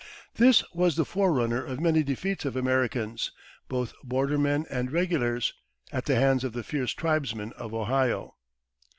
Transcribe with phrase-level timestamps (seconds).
[0.33, 3.31] This was the forerunner of many defeats of Americans,
[3.69, 5.53] both bordermen and regulars,
[5.91, 8.33] at the hands of the fierce tribesmen of Ohio.